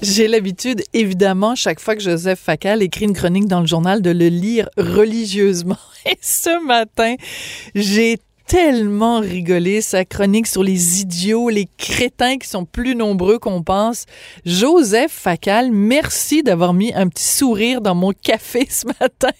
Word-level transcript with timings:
J'ai 0.00 0.28
l'habitude, 0.28 0.82
évidemment, 0.94 1.56
chaque 1.56 1.80
fois 1.80 1.96
que 1.96 2.02
Joseph 2.02 2.38
Facal 2.38 2.82
écrit 2.82 3.04
une 3.04 3.14
chronique 3.14 3.46
dans 3.46 3.60
le 3.60 3.66
journal, 3.66 4.00
de 4.00 4.10
le 4.10 4.28
lire 4.28 4.68
religieusement. 4.76 5.76
Et 6.06 6.16
ce 6.20 6.64
matin, 6.64 7.16
j'ai 7.74 8.18
tellement 8.46 9.18
rigolé 9.18 9.80
sa 9.80 10.04
chronique 10.04 10.46
sur 10.46 10.62
les 10.62 11.02
idiots, 11.02 11.48
les 11.48 11.68
crétins 11.76 12.38
qui 12.38 12.48
sont 12.48 12.64
plus 12.64 12.94
nombreux 12.94 13.38
qu'on 13.38 13.62
pense. 13.62 14.06
Joseph 14.46 15.10
Facal, 15.10 15.70
merci 15.72 16.42
d'avoir 16.44 16.74
mis 16.74 16.94
un 16.94 17.08
petit 17.08 17.28
sourire 17.28 17.80
dans 17.80 17.96
mon 17.96 18.12
café 18.12 18.66
ce 18.70 18.86
matin. 18.86 19.30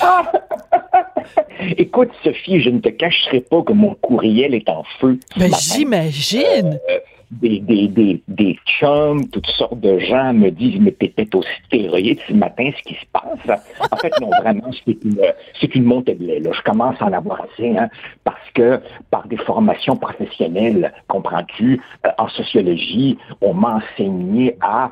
Écoute, 1.78 2.10
Sophie, 2.24 2.60
je 2.60 2.70
ne 2.70 2.80
te 2.80 2.88
cacherai 2.88 3.40
pas 3.40 3.62
que 3.62 3.72
mon 3.72 3.94
courriel 3.94 4.54
est 4.54 4.68
en 4.68 4.82
feu. 5.00 5.18
Ben, 5.36 5.50
j'imagine. 5.54 6.80
Euh, 6.90 6.98
des, 7.40 7.60
des, 7.60 7.88
des, 7.88 8.22
des 8.28 8.58
chums, 8.66 9.28
toutes 9.28 9.46
sortes 9.46 9.80
de 9.80 9.98
gens 9.98 10.32
me 10.32 10.50
disent 10.50 10.80
Mais 10.80 10.92
t'étais 10.92 11.28
au 11.34 11.42
stéroïde 11.66 12.18
ce 12.28 12.32
matin, 12.32 12.70
ce 12.76 12.82
qui 12.82 12.94
se 12.94 13.06
passe? 13.12 13.60
En 13.90 13.96
fait, 13.96 14.12
non, 14.20 14.30
vraiment, 14.40 14.70
c'est 14.84 15.04
une, 15.04 15.20
c'est 15.60 15.74
une 15.74 15.84
montée 15.84 16.14
de 16.14 16.24
lait. 16.24 16.40
Là. 16.40 16.50
Je 16.52 16.62
commence 16.62 17.00
à 17.00 17.06
en 17.06 17.12
avoir 17.12 17.42
assez, 17.42 17.76
hein, 17.76 17.88
parce 18.24 18.50
que 18.54 18.80
par 19.10 19.26
des 19.28 19.36
formations 19.36 19.96
professionnelles, 19.96 20.92
comprends-tu, 21.08 21.80
euh, 22.06 22.10
en 22.18 22.28
sociologie, 22.28 23.18
on 23.40 23.54
m'a 23.54 23.76
enseigné 23.76 24.56
à 24.60 24.90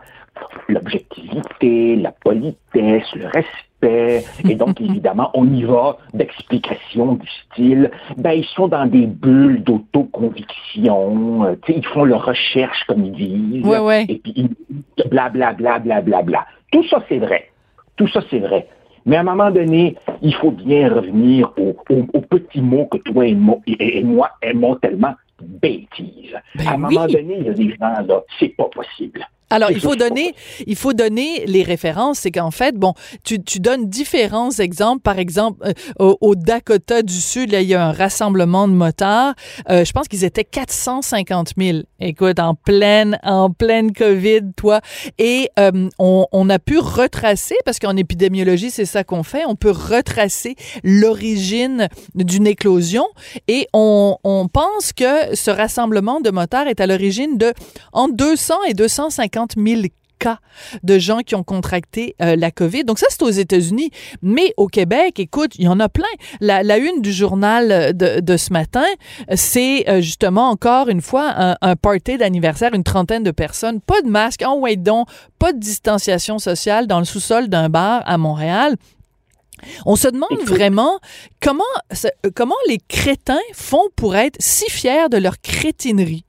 l'objectivité, 0.69 1.97
la 1.97 2.13
politesse, 2.13 3.07
le 3.15 3.27
respect 3.27 3.72
et 3.83 4.55
donc, 4.55 4.81
évidemment, 4.81 5.31
on 5.35 5.53
y 5.53 5.65
va 5.65 5.99
d'explications 6.15 7.15
du 7.15 7.29
style, 7.29 7.91
ben, 8.17 8.33
ils 8.33 8.45
sont 8.45 8.69
dans 8.69 8.87
des 8.87 9.07
bulles 9.07 9.63
d'autoconviction, 9.63 11.45
euh, 11.45 11.55
ils 11.69 11.87
font 11.87 12.05
leur 12.05 12.25
recherche, 12.25 12.85
comme 12.87 13.05
ils 13.05 13.13
disent. 13.13 13.67
Et 14.09 14.19
puis, 14.19 14.51
blablabla, 15.11 15.79
bla, 15.81 16.03
bla, 16.23 16.47
Tout 16.71 16.85
ça, 16.89 17.03
c'est 17.09 17.19
vrai. 17.19 17.51
Tout 17.97 18.09
ça, 18.09 18.21
c'est 18.31 18.39
vrai. 18.39 18.69
Mais 19.05 19.17
à 19.17 19.21
un 19.21 19.25
moment 19.25 19.51
donné, 19.51 19.97
il 20.23 20.35
faut 20.35 20.53
bien 20.53 20.89
revenir 20.89 21.53
aux, 21.59 21.73
petits 22.21 22.61
mots 22.61 22.87
que 22.87 22.99
toi 22.99 23.27
et 23.27 23.35
moi, 23.35 23.59
et, 23.67 24.03
moi 24.05 24.31
aimons 24.43 24.77
tellement 24.77 25.15
bêtises. 25.41 26.37
Ben 26.55 26.69
à 26.69 26.75
un 26.75 26.77
moment 26.77 27.07
donné, 27.07 27.39
il 27.41 27.47
y 27.47 27.49
a 27.49 27.53
des 27.53 27.71
gens 27.71 28.07
là, 28.07 28.23
c'est 28.39 28.57
pas 28.57 28.67
possible. 28.67 29.27
Alors, 29.53 29.71
il 29.71 29.81
faut 29.81 29.97
donner, 29.97 30.35
il 30.67 30.77
faut 30.77 30.95
donner 30.95 31.45
les 31.47 31.63
références. 31.63 32.21
C'est 32.21 32.31
qu'en 32.31 32.51
fait, 32.51 32.75
bon, 32.75 32.95
tu, 33.23 33.43
tu, 33.43 33.61
donnes 33.61 33.89
différents 33.91 34.51
exemples. 34.51 35.03
Par 35.03 35.19
exemple, 35.19 35.63
euh, 36.01 36.15
au, 36.21 36.35
Dakota 36.35 37.03
du 37.03 37.21
Sud, 37.21 37.53
là, 37.53 37.61
il 37.61 37.69
y 37.69 37.75
a 37.75 37.87
un 37.87 37.93
rassemblement 37.93 38.67
de 38.67 38.73
motards. 38.73 39.35
Euh, 39.69 39.85
je 39.85 39.93
pense 39.93 40.09
qu'ils 40.09 40.25
étaient 40.25 40.45
450 40.45 41.53
000. 41.59 41.79
Écoute, 42.01 42.39
en 42.39 42.55
pleine, 42.55 43.19
en 43.23 43.51
pleine 43.51 43.93
COVID, 43.93 44.53
toi. 44.57 44.81
Et 45.19 45.51
euh, 45.59 45.91
on, 45.99 46.27
on, 46.33 46.49
a 46.49 46.59
pu 46.59 46.79
retracer, 46.79 47.57
parce 47.67 47.79
qu'en 47.79 47.97
épidémiologie, 47.97 48.71
c'est 48.71 48.87
ça 48.87 49.05
qu'on 49.05 49.23
fait, 49.23 49.43
on 49.47 49.55
peut 49.55 49.71
retracer 49.71 50.57
l'origine 50.83 51.89
d'une 52.15 52.47
éclosion. 52.47 53.05
Et 53.49 53.69
on, 53.75 54.17
on 54.25 54.49
pense 54.49 54.95
que 54.95 55.35
ce 55.35 55.51
rassemblement 55.51 56.21
de 56.21 56.31
motards 56.31 56.69
est 56.69 56.81
à 56.81 56.87
l'origine 56.87 57.37
de 57.37 57.53
entre 57.93 58.17
200 58.17 58.55
et 58.69 58.75
250 58.75 59.42
000 59.57 59.83
cas 60.23 60.39
de 60.83 60.99
gens 60.99 61.19
qui 61.19 61.35
ont 61.35 61.43
contracté 61.43 62.15
euh, 62.23 62.37
la 62.37 62.51
COVID. 62.51 62.85
Donc 62.85 62.99
ça, 62.99 63.07
c'est 63.11 63.23
aux 63.23 63.31
États-Unis. 63.31 63.91
Mais 64.23 64.55
au 64.57 64.69
Québec, 64.69 65.19
écoute, 65.19 65.53
il 65.59 65.65
y 65.65 65.69
en 65.69 65.81
a 65.81 65.89
plein. 65.89 66.05
La, 66.41 66.79
une 66.79 67.03
du 67.03 67.13
journal 67.13 67.97
de, 67.97 68.37
ce 68.37 68.53
matin, 68.53 68.87
c'est 69.35 69.89
euh, 69.89 70.01
justement 70.01 70.49
encore 70.49 70.89
une 70.89 71.03
fois 71.03 71.33
un, 71.37 71.57
un 71.61 71.77
party 71.77 72.19
d'anniversaire, 72.19 72.73
une 72.73 72.85
trentaine 72.85 73.23
de 73.23 73.31
personnes, 73.31 73.81
pas 73.81 74.01
de 74.03 74.09
masque, 74.09 74.43
en 74.47 74.59
wait 74.59 74.77
donc, 74.77 75.09
pas 75.39 75.53
de 75.53 75.59
distanciation 75.59 76.39
sociale 76.39 76.87
dans 76.87 76.99
le 76.99 77.05
sous-sol 77.05 77.49
d'un 77.49 77.69
bar 77.69 78.03
à 78.07 78.17
Montréal. 78.17 78.77
On 79.87 79.97
se 79.97 80.09
demande 80.09 80.41
vraiment 80.45 80.99
comment, 81.41 81.63
comment 82.35 82.57
les 82.69 82.79
crétins 82.89 83.39
font 83.53 83.89
pour 83.97 84.17
être 84.17 84.37
si 84.41 84.69
fiers 84.71 85.09
de 85.11 85.19
leur 85.19 85.41
crétinerie. 85.41 86.25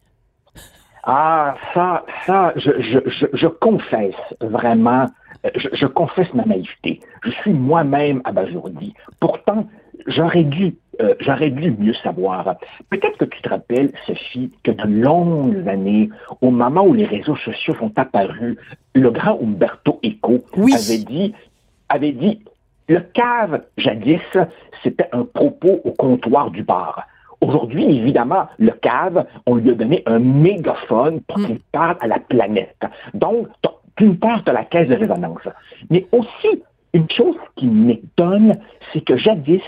Ah, 1.04 1.56
ça, 1.74 2.06
ça, 2.26 2.54
je, 2.56 2.72
je, 2.82 3.26
je, 3.34 3.48
confesse 3.48 4.16
vraiment, 4.40 5.08
euh, 5.46 5.50
je, 5.74 5.86
confesse 5.86 6.34
ma 6.34 6.46
naïveté. 6.46 7.02
Je 7.26 7.32
suis 7.32 7.52
moi-même 7.52 8.22
abasourdi. 8.24 8.94
Pourtant, 9.20 9.68
j'aurais 10.08 10.46
dû, 10.46 10.76
euh, 11.02 11.14
j'aurais 11.20 11.50
dû 11.50 11.72
mieux 11.72 11.94
savoir. 11.96 12.56
Peut-être 12.90 13.18
que 13.18 13.26
tu 13.26 13.42
te 13.42 13.50
rappelles, 13.50 13.92
Sophie, 14.08 14.50
que 14.64 14.72
de 14.72 14.88
longues 14.88 15.68
années, 15.68 16.10
au 16.40 16.52
moment 16.52 16.86
où 16.86 16.94
les 16.94 17.06
réseaux 17.06 17.36
sociaux 17.36 17.76
sont 17.76 17.92
apparus, 17.98 18.58
le 18.96 19.12
grand 19.12 19.38
Umberto 19.42 20.00
Eco 20.06 20.40
avait 20.74 21.04
dit, 21.04 21.34
avait 21.90 22.14
dit, 22.14 22.40
le 22.88 23.00
cave, 23.00 23.64
jadis, 23.78 24.22
c'était 24.84 25.10
un 25.12 25.26
propos 25.26 25.82
au 25.84 25.92
comptoir 25.92 26.50
du 26.50 26.64
bar. 26.64 27.06
Aujourd'hui, 27.42 27.84
évidemment, 27.98 28.48
le 28.58 28.72
cave, 28.72 29.26
on 29.46 29.56
lui 29.56 29.72
a 29.72 29.74
donné 29.74 30.04
un 30.06 30.20
mégaphone 30.20 31.22
pour 31.22 31.40
mm. 31.40 31.46
qu'il 31.46 31.60
parle 31.72 31.98
à 32.00 32.08
la 32.08 32.20
planète. 32.20 32.84
Donc, 33.14 33.48
d'une 33.98 34.18
part, 34.18 34.44
tu 34.44 34.50
as 34.50 34.54
la 34.54 34.66
caisse 34.66 34.88
de 34.88 34.96
résonance. 34.96 35.48
Mais 35.90 36.08
aussi, 36.12 36.64
une 36.94 37.10
chose 37.10 37.36
qui 37.56 37.68
m'étonne, 37.68 38.58
c'est 38.92 39.02
que 39.02 39.18
jadis, 39.18 39.62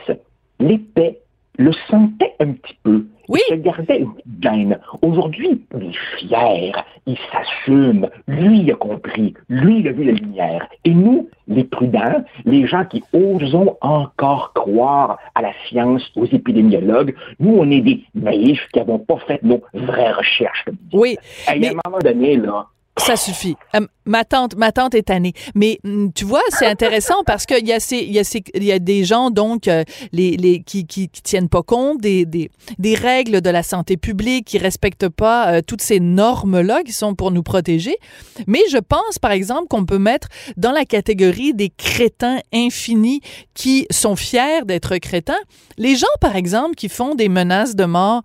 l'épée 0.60 1.20
le 1.58 1.72
sentait 1.90 2.34
un 2.40 2.54
petit 2.54 2.78
peu. 2.84 3.06
Oui. 3.28 3.40
Il 3.50 3.56
se 3.56 3.62
gardait 3.62 4.00
une 4.00 4.14
petite 4.14 4.44
gêne. 4.44 4.80
Aujourd'hui, 5.02 5.66
il 5.76 5.84
est 5.84 6.18
fier, 6.18 6.86
il 7.08 7.18
s'assume. 7.32 8.08
Lui, 8.28 8.60
il 8.60 8.72
a 8.72 8.76
compris. 8.76 9.34
Lui, 9.50 9.80
il 9.80 9.88
a 9.88 9.92
vu 9.92 10.04
la 10.04 10.12
lumière. 10.12 10.68
Et 10.84 10.92
nous, 10.92 11.30
les 11.48 11.64
prudents, 11.64 12.24
les 12.46 12.68
gens 12.68 12.86
qui 12.86 13.04
osons 13.14 13.78
encore 13.82 14.54
croire 14.54 15.18
à 15.34 15.42
la 15.42 15.54
science, 15.68 16.12
aux 16.16 16.26
épidémiologues, 16.26 17.16
nous, 17.40 17.56
on 17.58 17.70
est 17.72 17.82
des 17.82 18.04
naïfs 18.14 18.68
qui 18.72 18.80
n'avons 18.80 19.00
pas 19.00 19.18
fait 19.28 19.42
nos 19.44 19.62
vraies 19.74 20.12
recherches. 20.12 20.66
Oui. 20.94 21.18
Et 21.48 21.68
à 21.68 21.72
un 21.72 21.80
moment 21.86 22.00
donné, 22.04 22.38
là, 22.38 22.68
ça 22.98 23.18
suffit. 23.18 23.56
Euh, 23.76 23.86
ma 24.06 24.24
tante, 24.24 24.56
ma 24.56 24.72
tante 24.72 24.96
est 24.96 25.04
tannée. 25.04 25.34
Mais 25.54 25.80
mm, 25.84 26.10
tu 26.16 26.24
vois, 26.24 26.42
c'est 26.50 26.66
intéressant 26.66 27.24
parce 27.26 27.46
qu'il 27.46 27.68
y 27.68 27.74
a 27.74 27.80
ces, 27.82 27.98
il 27.98 28.14
y 28.14 28.20
a 28.20 28.24
ces, 28.24 28.42
il 28.54 28.64
y 28.64 28.72
a 28.72 28.80
des 28.80 29.04
gens 29.04 29.32
donc 29.32 29.68
euh, 29.68 29.84
les, 30.14 30.38
les 30.38 30.64
qui, 30.64 30.86
qui, 30.86 31.10
qui, 31.10 31.22
tiennent 31.22 31.50
pas 31.50 31.62
compte 31.62 32.00
des, 32.00 32.26
des, 32.26 32.50
des 32.80 32.96
règles 32.96 33.42
de 33.42 33.50
la 33.50 33.64
santé 33.64 33.98
publique, 33.98 34.46
qui 34.46 34.58
respectent 34.60 35.10
pas 35.10 35.52
euh, 35.52 35.62
toutes 35.66 35.82
ces 35.82 36.00
normes 36.00 36.62
là 36.62 36.84
qui 36.84 36.94
sont 36.94 37.16
pour 37.16 37.32
nous 37.32 37.44
protéger. 37.44 37.98
Mais 38.48 38.62
je 38.72 38.78
pense 38.78 39.20
par 39.20 39.32
exemple 39.32 39.68
qu'on 39.68 39.86
peut 39.86 40.00
mettre 40.00 40.30
dans 40.56 40.72
la 40.72 40.86
catégorie 40.86 41.54
des 41.54 41.72
crétins 41.76 42.40
infinis 42.54 43.20
qui 43.54 43.88
sont 43.92 44.16
fiers 44.16 44.64
d'être 44.64 44.98
crétins, 44.98 45.34
les 45.78 45.98
gens 45.98 46.08
par 46.22 46.38
exemple 46.38 46.76
qui 46.76 46.88
font 46.88 47.16
des 47.16 47.28
menaces 47.28 47.76
de 47.76 47.86
mort 47.86 48.22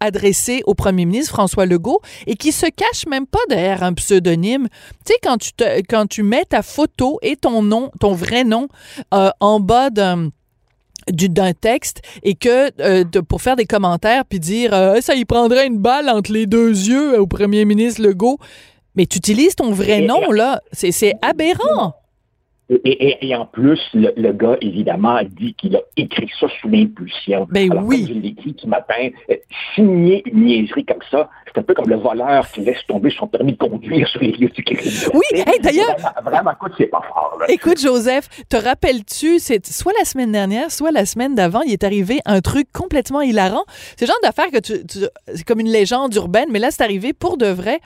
adressées 0.00 0.62
au 0.66 0.74
premier 0.74 1.06
ministre 1.06 1.32
François 1.32 1.66
Legault 1.66 2.00
et 2.26 2.36
qui 2.36 2.52
se 2.52 2.66
cachent 2.66 3.06
même 3.06 3.26
pas 3.26 3.40
derrière 3.48 3.82
un 3.82 3.95
pseudonyme. 3.96 4.68
Tu 5.04 5.12
sais, 5.12 5.18
quand 5.22 5.38
tu, 5.38 5.52
te, 5.52 5.64
quand 5.88 6.06
tu 6.06 6.22
mets 6.22 6.44
ta 6.44 6.62
photo 6.62 7.18
et 7.22 7.36
ton 7.36 7.62
nom, 7.62 7.90
ton 8.00 8.12
vrai 8.12 8.44
nom, 8.44 8.68
euh, 9.12 9.30
en 9.40 9.60
bas 9.60 9.90
d'un 9.90 10.30
d'un 11.08 11.52
texte 11.52 12.02
et 12.24 12.34
que 12.34 12.72
euh, 12.80 13.04
pour 13.28 13.40
faire 13.40 13.54
des 13.54 13.64
commentaires 13.64 14.24
puis 14.24 14.40
dire 14.40 14.74
euh, 14.74 15.00
ça 15.00 15.14
y 15.14 15.24
prendrait 15.24 15.68
une 15.68 15.78
balle 15.78 16.08
entre 16.08 16.32
les 16.32 16.46
deux 16.46 16.70
yeux 16.70 17.20
au 17.20 17.28
premier 17.28 17.64
ministre 17.64 18.02
Legault 18.02 18.38
mais 18.96 19.06
tu 19.06 19.18
utilises 19.18 19.54
ton 19.54 19.70
vrai 19.70 20.00
nom 20.00 20.32
là 20.32 20.60
c'est 20.72 21.14
aberrant 21.22 21.94
et, 22.68 23.34
en 23.36 23.46
plus, 23.46 23.80
le, 23.94 24.32
gars, 24.32 24.56
évidemment, 24.60 25.14
a 25.14 25.24
dit 25.24 25.54
qu'il 25.54 25.76
a 25.76 25.80
écrit 25.96 26.28
ça 26.40 26.48
sous 26.60 26.68
l'impulsion. 26.68 27.46
Ben 27.48 27.70
Alors, 27.70 27.84
oui. 27.84 28.06
Comme 28.06 28.16
je 28.16 28.20
l'ai 28.20 28.28
écrit 28.30 28.56
ce 28.60 28.66
matin, 28.66 29.08
euh, 29.30 29.36
signer 29.74 30.24
une 30.26 30.46
niaiserie 30.46 30.84
comme 30.84 31.02
ça, 31.08 31.30
c'est 31.46 31.60
un 31.60 31.62
peu 31.62 31.74
comme 31.74 31.88
le 31.88 31.96
voleur 31.96 32.48
qui 32.50 32.62
laisse 32.62 32.84
tomber 32.88 33.10
son 33.10 33.28
permis 33.28 33.52
de 33.52 33.58
conduire 33.58 34.08
sur 34.08 34.20
les 34.20 34.32
lieux 34.32 34.48
du 34.48 34.64
crime. 34.64 34.78
Oui, 35.14 35.42
d'ailleurs. 35.62 35.94
Vraiment, 36.24 36.52
écoute, 36.52 36.72
c'est 36.76 36.86
pas 36.86 37.02
fort. 37.08 37.38
Écoute, 37.48 37.80
Joseph, 37.80 38.28
te 38.48 38.56
rappelles-tu, 38.56 39.38
c'est 39.38 39.64
soit 39.64 39.92
la 40.00 40.04
semaine 40.04 40.32
dernière, 40.32 40.72
soit 40.72 40.90
la 40.90 41.06
semaine 41.06 41.36
d'avant, 41.36 41.62
il 41.62 41.72
est 41.72 41.84
arrivé 41.84 42.18
un 42.24 42.40
truc 42.40 42.66
complètement 42.72 43.20
hilarant. 43.20 43.64
C'est 43.96 44.06
le 44.06 44.08
genre 44.08 44.20
d'affaire 44.24 44.50
que 44.50 44.58
tu, 44.58 44.72
c'est 45.32 45.44
comme 45.44 45.60
une 45.60 45.70
légende 45.70 46.12
urbaine, 46.16 46.48
mais 46.50 46.58
là, 46.58 46.72
c'est 46.72 46.82
arrivé 46.82 47.12
pour 47.12 47.36
de 47.36 47.46
vrai. 47.46 47.78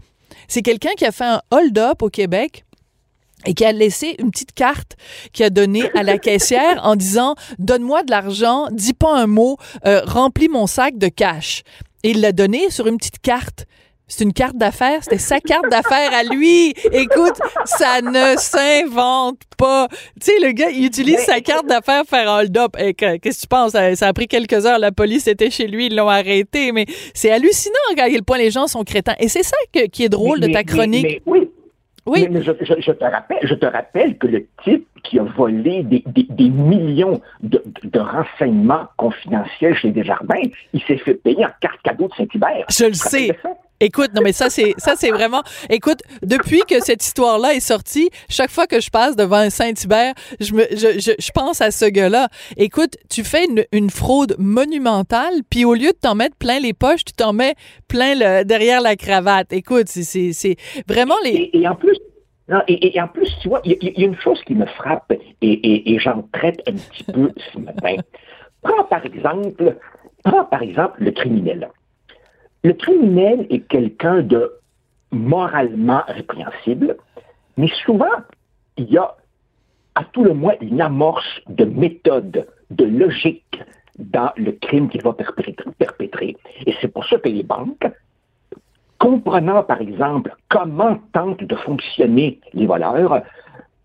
C'est 0.48 0.62
quelqu'un 0.62 0.92
qui 0.96 1.04
a 1.04 1.12
fait 1.12 1.24
un 1.24 1.42
hold-up 1.50 2.02
au 2.02 2.08
Québec 2.08 2.64
et 3.46 3.54
qui 3.54 3.64
a 3.64 3.72
laissé 3.72 4.16
une 4.18 4.30
petite 4.30 4.52
carte 4.52 4.96
qui 5.32 5.42
a 5.44 5.50
donné 5.50 5.90
à 5.94 6.02
la 6.02 6.18
caissière 6.18 6.80
en 6.82 6.96
disant 6.96 7.34
donne-moi 7.58 8.02
de 8.02 8.10
l'argent, 8.10 8.68
dis 8.70 8.94
pas 8.94 9.14
un 9.16 9.26
mot, 9.26 9.56
euh, 9.86 10.02
remplis 10.04 10.48
mon 10.48 10.66
sac 10.66 10.98
de 10.98 11.08
cash. 11.08 11.62
Et 12.02 12.10
il 12.10 12.20
l'a 12.20 12.32
donné 12.32 12.70
sur 12.70 12.86
une 12.86 12.96
petite 12.96 13.20
carte. 13.20 13.66
C'est 14.10 14.24
une 14.24 14.32
carte 14.32 14.56
d'affaires, 14.56 15.04
c'était 15.04 15.18
sa 15.18 15.38
carte 15.38 15.70
d'affaires 15.70 16.12
à 16.12 16.24
lui. 16.24 16.74
Écoute, 16.92 17.36
ça 17.64 18.00
ne 18.02 18.36
s'invente 18.36 19.38
pas. 19.56 19.86
Tu 20.20 20.32
sais, 20.32 20.40
le 20.40 20.50
gars, 20.50 20.70
il 20.70 20.84
utilise 20.84 21.20
sa 21.20 21.40
carte 21.40 21.66
d'affaires 21.66 22.00
pour 22.00 22.18
faire 22.18 22.28
hold-up. 22.28 22.76
Qu'est-ce 22.76 23.36
que 23.36 23.40
tu 23.42 23.46
penses? 23.46 23.70
Ça, 23.70 24.08
a 24.08 24.12
pris 24.12 24.26
quelques 24.26 24.66
heures, 24.66 24.80
la 24.80 24.90
police 24.90 25.28
était 25.28 25.50
chez 25.50 25.68
lui, 25.68 25.86
ils 25.86 25.94
l'ont 25.94 26.08
arrêté. 26.08 26.72
Mais 26.72 26.86
c'est 27.14 27.30
hallucinant 27.30 27.74
à 27.92 28.08
quel 28.08 28.24
point 28.24 28.38
les 28.38 28.50
gens 28.50 28.66
sont 28.66 28.82
crétins. 28.82 29.14
Et 29.20 29.28
c'est 29.28 29.44
ça 29.44 29.56
qui 29.92 30.02
est 30.02 30.08
drôle 30.08 30.40
de 30.40 30.48
ta 30.48 30.64
chronique. 30.64 31.22
oui, 31.26 31.48
Oui. 32.06 32.26
Mais, 32.30 32.42
je, 32.42 32.52
te 32.52 33.04
rappelle, 33.04 33.38
je 33.42 33.54
te 33.54 33.66
rappelle 33.66 34.16
que 34.18 34.26
le 34.26 34.46
type 34.64 34.86
qui 35.02 35.18
a 35.18 35.22
volé 35.22 35.82
des, 35.82 36.50
millions 36.50 37.20
de, 37.42 37.62
renseignements 37.98 38.88
confidentiels 38.96 39.74
chez 39.76 39.90
Desjardins, 39.90 40.42
il 40.72 40.82
s'est 40.82 40.98
fait 40.98 41.14
payer 41.14 41.44
en 41.44 41.50
carte 41.60 41.80
cadeau 41.82 42.08
de 42.08 42.14
Saint-Hubert. 42.14 42.66
Je 42.70 42.86
le 42.86 42.94
sais. 42.94 43.38
Écoute, 43.82 44.10
non 44.14 44.20
mais 44.22 44.32
ça 44.32 44.50
c'est 44.50 44.74
ça 44.76 44.92
c'est 44.94 45.10
vraiment. 45.10 45.42
Écoute, 45.70 46.00
depuis 46.22 46.60
que 46.68 46.82
cette 46.84 47.02
histoire-là 47.02 47.54
est 47.54 47.60
sortie, 47.60 48.10
chaque 48.28 48.50
fois 48.50 48.66
que 48.66 48.78
je 48.78 48.90
passe 48.90 49.16
devant 49.16 49.36
un 49.36 49.48
Saint-Hubert, 49.48 50.12
je 50.38 50.52
me 50.52 50.64
je, 50.72 51.14
je, 51.18 51.30
pense 51.32 51.62
à 51.62 51.70
ce 51.70 51.86
gars-là. 51.86 52.28
Écoute, 52.58 52.98
tu 53.08 53.24
fais 53.24 53.46
une, 53.72 53.90
fraude 53.90 54.36
monumentale, 54.38 55.32
puis 55.48 55.64
au 55.64 55.72
lieu 55.72 55.88
de 55.88 55.98
t'en 56.00 56.14
mettre 56.14 56.36
plein 56.36 56.60
les 56.60 56.74
poches, 56.74 57.04
tu 57.06 57.14
t'en 57.14 57.32
mets 57.32 57.54
plein 57.88 58.14
le, 58.14 58.44
derrière 58.44 58.82
la 58.82 58.96
cravate. 58.96 59.52
Écoute, 59.52 59.88
c'est 59.88 60.32
c'est 60.32 60.56
vraiment 60.86 61.16
les. 61.24 61.50
Et, 61.54 61.66
en 61.66 61.74
plus. 61.74 61.96
Non, 62.48 62.60
et, 62.68 63.00
en 63.00 63.08
plus, 63.08 63.30
tu 63.40 63.48
vois, 63.48 63.60
il 63.64 63.78
y, 63.80 64.04
a 64.04 64.06
une 64.06 64.18
chose 64.20 64.42
qui 64.44 64.56
me 64.56 64.66
frappe 64.66 65.12
et, 65.40 65.94
et 65.94 65.98
j'en 66.00 66.28
traite 66.32 66.60
un 66.66 66.72
petit 66.72 67.04
peu 67.04 67.32
ce 67.52 67.58
matin. 67.58 67.96
Prends 68.62 68.84
par 68.84 69.06
exemple, 69.06 69.76
prends 70.24 70.44
par 70.44 70.62
exemple 70.62 71.02
le 71.02 71.12
criminel. 71.12 71.70
Le 72.62 72.74
criminel 72.74 73.46
est 73.50 73.66
quelqu'un 73.68 74.22
de 74.22 74.52
moralement 75.12 76.02
répréhensible, 76.06 76.96
mais 77.56 77.68
souvent, 77.84 78.16
il 78.76 78.90
y 78.90 78.98
a 78.98 79.14
à 79.94 80.04
tout 80.04 80.24
le 80.24 80.34
moins 80.34 80.54
une 80.60 80.80
amorce 80.80 81.40
de 81.48 81.64
méthode, 81.64 82.46
de 82.70 82.84
logique 82.84 83.60
dans 83.98 84.30
le 84.36 84.52
crime 84.52 84.88
qu'il 84.88 85.02
va 85.02 85.14
perpétrer. 85.14 86.36
Et 86.66 86.74
c'est 86.80 86.88
pour 86.88 87.04
ça 87.06 87.18
que 87.18 87.28
les 87.28 87.42
banques, 87.42 87.86
comprenant 88.98 89.62
par 89.62 89.80
exemple 89.80 90.34
comment 90.48 90.98
tentent 91.12 91.44
de 91.44 91.56
fonctionner 91.56 92.40
les 92.52 92.66
voleurs, 92.66 93.22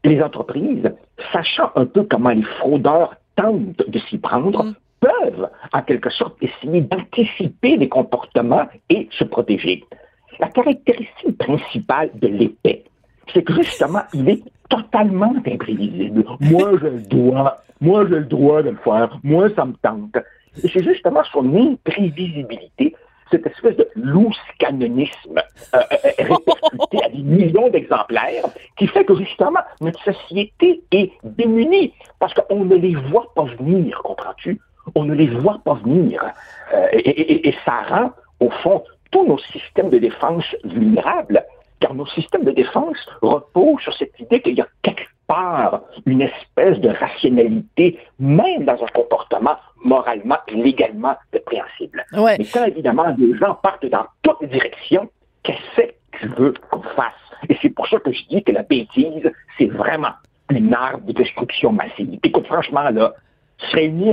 les 0.04 0.22
entreprises, 0.22 0.94
sachant 1.32 1.72
un 1.76 1.86
peu 1.86 2.04
comment 2.04 2.30
les 2.30 2.44
fraudeurs 2.44 3.16
tentent 3.36 3.90
de 3.90 4.00
s'y 4.00 4.18
prendre, 4.18 4.64
mm 4.64 4.76
peuvent, 5.06 5.50
en 5.74 5.82
quelque 5.84 6.10
sorte, 6.10 6.36
essayer 6.42 6.82
d'anticiper 6.82 7.78
les 7.78 7.90
comportements 7.90 8.68
et 8.90 9.08
se 9.12 9.24
protéger. 9.24 9.84
La 10.40 10.48
caractéristique 10.48 11.38
principale 11.38 12.10
de 12.16 12.28
l'épée, 12.28 12.84
c'est 13.34 13.44
que 13.44 13.54
justement, 13.54 14.02
il 14.14 14.28
est 14.30 14.44
totalement 14.70 15.34
imprévisible. 15.46 16.26
Moi, 16.40 16.72
je 16.82 16.88
le 16.88 17.02
dois. 17.02 17.58
Moi, 17.82 18.06
j'ai 18.08 18.20
le 18.20 18.26
droit 18.26 18.64
de 18.64 18.70
le 18.70 18.78
faire. 18.78 19.18
Moi, 19.24 19.50
ça 19.56 19.66
me 19.66 19.74
tente. 19.74 20.18
Et 20.64 20.70
c'est 20.70 20.84
justement 20.84 21.24
son 21.32 21.46
imprévisibilité, 21.56 22.96
cette 23.30 23.46
espèce 23.46 23.76
de 23.76 23.88
loose 23.96 24.38
canonisme 24.60 25.42
euh, 25.74 25.80
euh, 25.80 26.10
répercuté 26.18 27.04
à 27.06 27.10
des 27.10 27.22
millions 27.22 27.70
d'exemplaires, 27.70 28.46
qui 28.78 28.88
fait 28.88 29.04
que 29.04 29.16
justement, 29.16 29.60
notre 29.82 30.02
société 30.04 30.82
est 30.92 31.12
démunie 31.24 31.94
parce 32.20 32.34
qu'on 32.34 32.66
ne 32.66 32.76
les 32.76 32.96
voit 32.96 33.32
pas 33.36 33.46
venir, 33.60 34.02
comprends-tu? 34.04 34.60
On 34.94 35.06
ne 35.06 35.14
les 35.14 35.28
voit 35.28 35.60
pas 35.64 35.76
venir. 35.76 36.24
Euh, 36.74 36.88
et, 36.94 37.54
ça 37.66 37.82
rend, 37.90 38.12
au 38.40 38.50
fond, 38.50 38.84
tous 39.12 39.26
nos 39.26 39.38
systèmes 39.38 39.90
de 39.90 39.98
défense 39.98 40.44
vulnérables, 40.64 41.44
car 41.80 41.94
nos 41.94 42.06
systèmes 42.08 42.44
de 42.44 42.52
défense 42.52 42.98
reposent 43.22 43.82
sur 43.82 43.94
cette 43.96 44.20
idée 44.20 44.42
qu'il 44.42 44.56
y 44.56 44.62
a 44.62 44.68
quelque 44.82 45.08
part 45.28 45.82
une 46.06 46.22
espèce 46.22 46.80
de 46.80 46.90
rationalité, 46.90 48.00
même 48.20 48.66
dans 48.66 48.82
un 48.84 48.88
comportement 48.94 49.56
moralement 49.84 50.38
et 50.48 50.56
légalement 50.56 51.16
répréhensible. 51.34 52.06
Mais 52.14 52.46
quand, 52.46 52.66
évidemment, 52.66 53.12
des 53.12 53.36
gens 53.38 53.56
partent 53.56 53.86
dans 53.86 54.06
toutes 54.22 54.42
les 54.42 54.48
directions, 54.48 55.10
qu'est-ce 55.44 55.82
que 55.82 55.92
tu 56.20 56.28
veux 56.28 56.54
qu'on 56.70 56.82
fasse? 56.82 57.14
Et 57.50 57.58
c'est 57.62 57.70
pour 57.70 57.88
ça 57.88 58.00
que 58.00 58.12
je 58.12 58.24
dis 58.30 58.44
que 58.44 58.52
la 58.52 58.64
bêtise, 58.64 59.32
c'est 59.58 59.68
vraiment 59.68 60.14
une 60.50 60.74
arme 60.74 61.02
de 61.06 61.12
destruction 61.12 61.72
massive. 61.72 62.20
Écoute, 62.24 62.46
franchement, 62.46 62.90
là, 62.90 63.14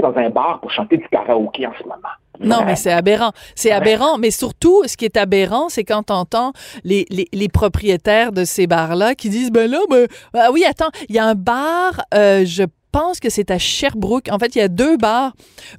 dans 0.01 0.17
un 0.17 0.31
bar 0.31 0.61
pour 0.61 0.71
chanter 0.71 0.97
du 0.97 1.09
karaoké 1.09 1.67
en 1.67 1.73
ce 1.79 1.83
moment. 1.85 1.97
Non, 2.41 2.65
mais 2.65 2.77
c'est 2.77 2.93
aberrant. 2.93 3.33
C'est 3.55 3.71
aberrant. 3.71 4.19
Mais 4.19 4.31
surtout, 4.31 4.83
ce 4.87 4.97
qui 4.97 5.05
est 5.05 5.17
aberrant, 5.17 5.69
c'est 5.69 5.85
quand 5.85 6.05
t'entends 6.05 6.53
les, 6.83 7.07
les, 7.11 7.29
les 7.33 7.49
propriétaires 7.49 8.33
de 8.33 8.45
ces 8.45 8.67
bars-là 8.67 9.15
qui 9.15 9.29
disent, 9.29 9.53
ben 9.53 9.71
là, 9.71 9.79
ben, 9.91 10.07
ah 10.35 10.51
oui, 10.53 10.65
attends, 10.69 10.91
il 11.09 11.15
y 11.15 11.19
a 11.19 11.27
un 11.27 11.35
bar, 11.35 12.03
euh, 12.15 12.45
je 12.45 12.65
pense 12.93 13.19
que 13.19 13.31
c'est 13.31 13.51
à 13.51 13.59
Sherbrooke. 13.59 14.29
En 14.31 14.39
fait, 14.39 14.55
il 14.55 14.59
y 14.59 14.63
a 14.63 14.69
deux 14.69 14.97
bars 14.97 15.33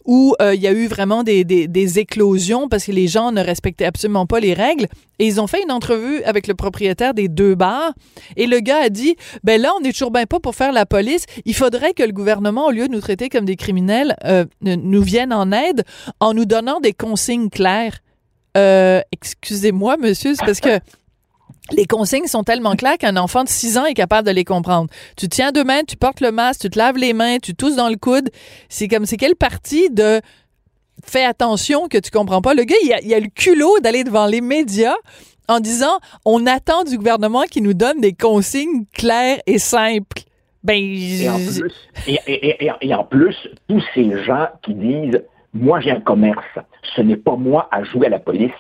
où 0.06 0.36
euh, 0.42 0.56
il 0.56 0.62
y 0.62 0.68
a 0.68 0.71
eu 0.71 0.88
vraiment 0.88 1.24
des, 1.24 1.44
des, 1.44 2.00
éclosions 2.00 2.68
parce 2.68 2.86
que 2.86 2.92
les 2.92 3.07
gens 3.07 3.31
ne 3.31 3.42
respectaient 3.42 3.86
absolument 3.86 4.25
pas 4.25 4.39
les 4.39 4.54
règles. 4.54 4.88
Et 5.19 5.27
ils 5.27 5.39
ont 5.39 5.48
fait 5.48 5.62
une 5.62 5.71
entrevue 5.71 6.24
avec 6.24 6.48
le 6.48 6.56
propriétaire 6.56 7.13
des 7.13 7.27
deux 7.27 7.56
bars. 7.56 7.94
Et 8.36 8.48
le 8.48 8.60
gars 8.60 8.81
a 8.83 8.89
dit, 8.89 9.15
ben 9.44 9.62
là, 9.62 9.71
on 9.77 9.81
n'est 9.81 9.92
toujours 9.92 10.12
bien 10.12 10.25
pas 10.25 10.39
pour 10.39 10.56
faire 10.56 10.74
la 10.74 10.86
police. 10.86 11.25
Il 11.45 11.56
faudrait 11.56 11.94
que 11.94 12.04
le 12.04 12.12
gouvernement, 12.12 12.68
au 12.68 12.71
lieu 12.71 12.88
de 12.88 12.94
nous 12.94 13.01
traiter 13.01 13.30
comme 13.30 13.45
des 13.45 13.56
criminels, 13.56 14.16
euh, 14.25 14.45
nous 14.62 15.04
vienne 15.04 15.31
en 15.31 15.51
aide 15.51 15.83
en 16.19 16.33
nous 16.33 16.45
donnant 16.45 16.80
des 16.80 16.94
consignes 16.94 17.50
claires. 17.50 18.00
Euh, 18.57 19.01
excusez-moi, 19.12 19.98
monsieur, 19.98 20.33
c'est 20.36 20.45
parce 20.45 20.59
que 20.59 20.80
les 21.71 21.86
consignes 21.86 22.27
sont 22.27 22.44
tellement 22.44 22.75
claires 22.75 22.98
qu'un 22.98 23.15
enfant 23.15 23.44
de 23.44 23.50
6 23.50 23.77
ans 23.77 23.86
est 23.86 23.94
capable 23.94 24.27
de 24.27 24.33
les 24.33 24.44
comprendre. 24.44 24.89
Tu 25.15 25.30
tiens 25.30 25.51
deux 25.51 25.63
mains, 25.63 25.83
tu 25.88 25.95
portes 25.95 26.19
le 26.19 26.31
masque, 26.31 26.62
tu 26.62 26.69
te 26.69 26.77
laves 26.77 26.98
les 26.98 27.13
mains, 27.13 27.38
tu 27.42 27.56
tousses 27.56 27.75
dans 27.75 27.89
le 27.89 27.95
coude. 27.95 28.30
C'est 28.69 28.88
comme, 28.88 29.06
c'est 29.06 29.18
quelle 29.18 29.36
partie 29.36 29.89
de 29.89 30.19
fais 31.06 31.24
attention 31.24 31.88
que 31.88 31.98
tu 31.98 32.12
comprends 32.12 32.42
pas? 32.42 32.54
Le 32.54 32.63
gars, 32.63 32.75
il 32.83 32.94
a, 32.94 33.01
il 33.01 33.13
a 33.13 33.19
le 33.19 33.30
culot 33.30 33.80
d'aller 33.80 34.04
devant 34.04 34.25
les 34.25 34.42
médias 34.42 34.95
en 35.48 35.60
disant 35.60 36.00
on 36.25 36.45
attend 36.45 36.83
du 36.83 36.98
gouvernement 36.98 37.44
qui 37.44 37.62
nous 37.62 37.74
donne 37.74 38.01
des 38.01 38.13
consignes 38.13 38.86
claires 38.94 39.39
et 39.48 39.57
simples. 39.57 40.24
Ben, 40.63 40.77
et, 40.77 41.30
en 41.30 41.38
plus, 41.38 41.74
et 42.07 42.95
en 42.95 43.04
plus, 43.04 43.36
tous 43.68 43.83
ces 43.94 44.24
gens 44.24 44.48
qui 44.63 44.74
disent 44.74 45.21
moi 45.54 45.81
j'ai 45.81 45.92
un 45.92 46.00
commerce, 46.00 46.45
ce 46.95 47.01
n'est 47.01 47.18
pas 47.18 47.36
moi 47.36 47.68
à 47.71 47.83
jouer 47.83 48.07
à 48.07 48.09
la 48.09 48.19
police, 48.19 48.51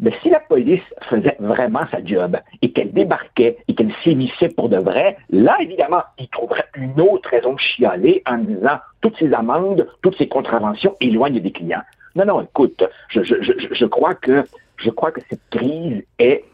mais 0.00 0.12
si 0.22 0.30
la 0.30 0.40
police 0.40 0.82
faisait 1.02 1.36
vraiment 1.38 1.86
sa 1.90 2.02
job 2.04 2.36
et 2.62 2.72
qu'elle 2.72 2.92
débarquait 2.92 3.58
et 3.68 3.74
qu'elle 3.74 3.92
sévissait 4.02 4.48
pour 4.48 4.68
de 4.68 4.78
vrai, 4.78 5.16
là, 5.28 5.56
évidemment, 5.60 6.02
il 6.18 6.28
trouverait 6.28 6.66
une 6.74 7.00
autre 7.00 7.28
raison 7.28 7.52
de 7.52 7.60
chialer 7.60 8.22
en 8.26 8.38
disant 8.38 8.78
toutes 9.02 9.16
ces 9.18 9.32
amendes, 9.34 9.86
toutes 10.02 10.16
ces 10.16 10.28
contraventions 10.28 10.96
éloignent 11.00 11.40
des 11.40 11.52
clients. 11.52 11.82
Non, 12.16 12.24
non, 12.24 12.40
écoute, 12.40 12.82
je, 13.08 13.22
je, 13.22 13.42
je, 13.42 13.52
je 13.72 13.84
crois 13.86 14.14
que 14.14 14.44
je 14.76 14.90
crois 14.90 15.12
que 15.12 15.20
cette 15.28 15.42
crise 15.50 16.02
est 16.18 16.44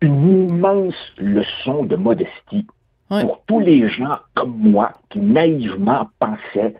une 0.00 0.48
immense 0.48 0.94
leçon 1.18 1.84
de 1.84 1.96
modestie 1.96 2.66
pour 3.08 3.42
tous 3.46 3.60
les 3.60 3.88
gens 3.88 4.18
comme 4.34 4.56
moi 4.56 4.92
qui 5.10 5.18
naïvement 5.18 6.08
pensaient 6.18 6.74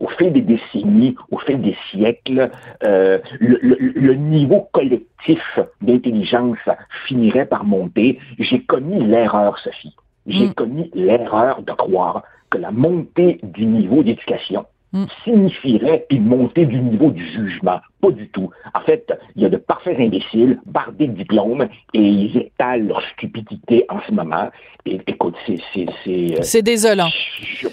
au 0.00 0.08
fil 0.08 0.32
des 0.32 0.42
décennies, 0.42 1.16
au 1.30 1.38
fil 1.38 1.60
des 1.60 1.76
siècles, 1.90 2.50
euh, 2.84 3.18
le, 3.40 4.14
niveau 4.14 4.68
collectif 4.72 5.58
d'intelligence 5.80 6.58
finirait 7.06 7.46
par 7.46 7.64
monter. 7.64 8.18
J'ai 8.38 8.60
commis 8.60 9.04
l'erreur, 9.04 9.58
Sophie. 9.58 9.94
J'ai 10.26 10.46
mm. 10.46 10.54
commis 10.54 10.90
l'erreur 10.94 11.62
de 11.62 11.72
croire 11.72 12.22
que 12.50 12.58
la 12.58 12.70
montée 12.70 13.38
du 13.42 13.66
niveau 13.66 14.02
d'éducation 14.02 14.66
mm. 14.92 15.04
signifierait 15.24 16.06
une 16.10 16.24
montée 16.24 16.66
du 16.66 16.78
niveau 16.80 17.10
du 17.10 17.24
jugement. 17.26 17.80
Pas 18.00 18.10
du 18.10 18.28
tout. 18.28 18.50
En 18.74 18.80
fait, 18.80 19.12
il 19.36 19.42
y 19.42 19.46
a 19.46 19.48
de 19.48 19.56
parfaits 19.56 19.98
imbéciles, 19.98 20.60
bardés 20.66 21.08
de 21.08 21.12
diplômes, 21.12 21.68
et 21.94 22.00
ils 22.00 22.36
étalent 22.36 22.86
leur 22.86 23.02
stupidité 23.12 23.84
en 23.88 24.00
ce 24.06 24.12
moment. 24.12 24.50
Et, 24.84 25.00
écoute, 25.06 25.34
c'est... 25.46 25.58
C'est 26.04 26.58
euh, 26.58 26.62
désolant 26.62 27.08
je 27.08 27.68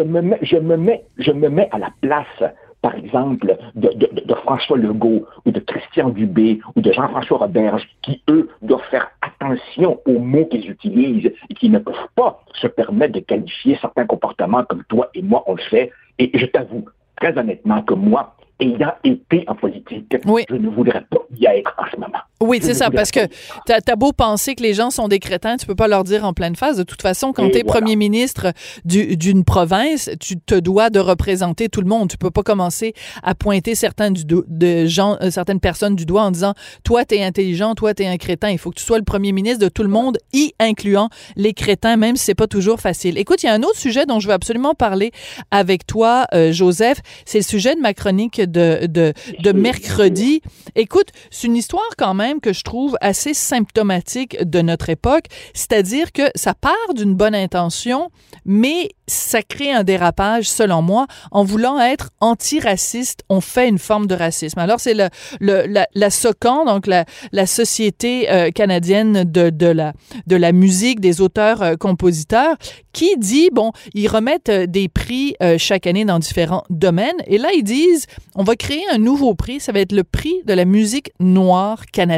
me 0.00 0.20
mets, 0.20 0.38
je 0.42 0.56
me 0.56 0.76
mets, 0.76 1.04
je 1.18 1.32
me 1.32 1.48
mets 1.48 1.68
à 1.72 1.78
la 1.78 1.90
place, 2.00 2.52
par 2.82 2.94
exemple, 2.94 3.56
de, 3.74 3.90
de, 3.90 4.34
François 4.34 4.76
Legault 4.76 5.26
ou 5.44 5.50
de 5.50 5.60
Christian 5.60 6.10
Dubé 6.10 6.60
ou 6.76 6.80
de 6.80 6.92
Jean-François 6.92 7.38
Roberge, 7.38 7.88
qui, 8.02 8.22
eux, 8.28 8.48
doivent 8.62 8.88
faire 8.90 9.10
attention 9.22 10.00
aux 10.06 10.18
mots 10.18 10.46
qu'ils 10.46 10.70
utilisent 10.70 11.32
et 11.50 11.54
qui 11.54 11.68
ne 11.68 11.78
peuvent 11.78 12.08
pas 12.14 12.40
se 12.54 12.66
permettre 12.66 13.14
de 13.14 13.20
qualifier 13.20 13.76
certains 13.80 14.06
comportements 14.06 14.64
comme 14.64 14.84
toi 14.84 15.08
et 15.14 15.22
moi 15.22 15.42
on 15.46 15.54
le 15.54 15.62
fait. 15.62 15.90
Et 16.18 16.30
je 16.32 16.46
t'avoue, 16.46 16.84
très 17.16 17.36
honnêtement, 17.36 17.82
que 17.82 17.94
moi, 17.94 18.36
ayant 18.60 18.94
été 19.04 19.44
en 19.48 19.54
politique, 19.54 20.16
je 20.48 20.54
ne 20.54 20.68
voudrais 20.68 21.02
pas 21.02 21.18
y 21.36 21.46
être 21.46 21.74
en 21.78 21.84
ce 21.92 22.00
moment. 22.00 22.20
Oui, 22.40 22.58
c'est 22.60 22.74
ça, 22.74 22.90
parce 22.90 23.10
que 23.10 23.26
tu 23.66 23.72
as, 23.72 23.96
beau 23.96 24.12
penser 24.12 24.54
que 24.54 24.62
les 24.62 24.74
gens 24.74 24.90
sont 24.90 25.08
des 25.08 25.20
crétins, 25.20 25.56
tu 25.56 25.64
peux 25.64 25.74
pas 25.74 25.88
leur 25.88 26.04
dire 26.04 26.24
en 26.24 26.34
pleine 26.34 26.54
face. 26.54 26.76
De 26.76 26.82
toute 26.82 27.00
façon, 27.00 27.32
quand 27.32 27.48
tu 27.48 27.58
es 27.58 27.64
premier 27.64 27.96
ministre 27.96 28.52
d'une 28.84 29.42
province, 29.42 30.10
tu 30.20 30.38
te 30.38 30.54
dois 30.54 30.90
de 30.90 31.00
représenter 31.00 31.70
tout 31.70 31.80
le 31.80 31.88
monde. 31.88 32.10
Tu 32.10 32.18
peux 32.18 32.30
pas 32.30 32.42
commencer 32.42 32.92
à 33.22 33.34
pointer 33.34 33.74
certains 33.74 34.10
du 34.10 34.24
de 34.26 34.86
gens, 34.86 35.16
euh, 35.22 35.30
certaines 35.30 35.60
personnes 35.60 35.96
du 35.96 36.04
doigt 36.04 36.22
en 36.22 36.30
disant 36.30 36.52
toi 36.84 37.04
tu 37.04 37.14
es 37.14 37.24
intelligent, 37.24 37.74
toi 37.74 37.94
tu 37.94 38.02
es 38.02 38.06
un 38.06 38.18
crétin. 38.18 38.50
Il 38.50 38.58
faut 38.58 38.70
que 38.70 38.78
tu 38.78 38.84
sois 38.84 38.98
le 38.98 39.04
premier 39.04 39.32
ministre 39.32 39.60
de 39.60 39.68
tout 39.70 39.82
le 39.82 39.88
monde, 39.88 40.18
y 40.34 40.52
incluant 40.58 41.08
les 41.36 41.54
crétins, 41.54 41.96
même 41.96 42.16
si 42.16 42.24
c'est 42.24 42.34
pas 42.34 42.48
toujours 42.48 42.80
facile. 42.80 43.16
Écoute, 43.16 43.42
il 43.44 43.46
y 43.46 43.48
a 43.48 43.54
un 43.54 43.62
autre 43.62 43.78
sujet 43.78 44.04
dont 44.04 44.20
je 44.20 44.28
veux 44.28 44.34
absolument 44.34 44.74
parler 44.74 45.10
avec 45.50 45.86
toi, 45.86 46.26
euh, 46.34 46.52
Joseph. 46.52 46.98
C'est 47.24 47.38
le 47.38 47.44
sujet 47.44 47.74
de 47.74 47.80
ma 47.80 47.94
chronique 47.94 48.40
de, 48.40 48.86
de, 48.86 49.14
de 49.38 49.52
mercredi. 49.52 50.42
Écoute, 50.74 51.08
c'est 51.30 51.46
une 51.46 51.56
histoire 51.56 51.88
quand 51.96 52.12
même 52.12 52.25
que 52.40 52.52
je 52.52 52.62
trouve 52.62 52.96
assez 53.00 53.34
symptomatique 53.34 54.36
de 54.42 54.60
notre 54.60 54.90
époque, 54.90 55.26
c'est-à-dire 55.54 56.12
que 56.12 56.22
ça 56.34 56.54
part 56.54 56.94
d'une 56.94 57.14
bonne 57.14 57.34
intention, 57.34 58.10
mais 58.44 58.90
ça 59.08 59.42
crée 59.42 59.72
un 59.72 59.84
dérapage, 59.84 60.48
selon 60.48 60.82
moi, 60.82 61.06
en 61.30 61.44
voulant 61.44 61.80
être 61.80 62.10
antiraciste, 62.20 63.22
on 63.28 63.40
fait 63.40 63.68
une 63.68 63.78
forme 63.78 64.06
de 64.06 64.14
racisme. 64.14 64.58
Alors, 64.58 64.80
c'est 64.80 64.94
le, 64.94 65.08
la, 65.40 65.86
la 65.94 66.10
SOCAN, 66.10 66.64
donc 66.64 66.86
la, 66.86 67.04
Société 67.46 68.30
euh, 68.30 68.50
canadienne 68.50 69.22
de, 69.24 69.50
de, 69.50 69.66
la, 69.66 69.92
de 70.26 70.36
la 70.36 70.52
musique, 70.52 71.00
des 71.00 71.20
auteurs-compositeurs, 71.20 72.52
euh, 72.52 72.66
qui 72.92 73.16
dit, 73.18 73.50
bon, 73.52 73.72
ils 73.94 74.08
remettent 74.08 74.48
euh, 74.48 74.66
des 74.66 74.88
prix 74.88 75.36
chaque 75.58 75.86
année 75.86 76.04
dans 76.04 76.18
différents 76.18 76.64
domaines, 76.70 77.16
et 77.26 77.38
là, 77.38 77.50
ils 77.54 77.62
disent, 77.62 78.06
on 78.34 78.42
va 78.42 78.56
créer 78.56 78.82
un 78.90 78.98
nouveau 78.98 79.34
prix, 79.34 79.60
ça 79.60 79.70
va 79.72 79.80
être 79.80 79.92
le 79.92 80.02
prix 80.02 80.34
de 80.44 80.54
la 80.54 80.64
musique 80.64 81.12
noire 81.20 81.86
canadienne. 81.86 82.15